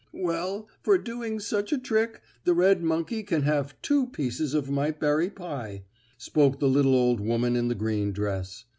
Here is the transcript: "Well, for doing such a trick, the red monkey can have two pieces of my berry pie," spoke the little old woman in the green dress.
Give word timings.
"Well, 0.17 0.67
for 0.81 0.97
doing 0.97 1.39
such 1.39 1.71
a 1.71 1.77
trick, 1.77 2.23
the 2.43 2.55
red 2.55 2.81
monkey 2.81 3.21
can 3.21 3.43
have 3.43 3.79
two 3.83 4.07
pieces 4.07 4.55
of 4.55 4.67
my 4.67 4.89
berry 4.89 5.29
pie," 5.29 5.83
spoke 6.17 6.59
the 6.59 6.67
little 6.67 6.95
old 6.95 7.19
woman 7.19 7.55
in 7.55 7.67
the 7.67 7.75
green 7.75 8.11
dress. 8.11 8.65